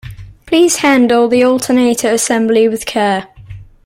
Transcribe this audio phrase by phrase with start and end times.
[0.47, 3.27] Please handle the alternator assembly with care.